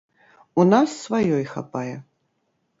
[0.63, 1.95] У нас сваёй хапае.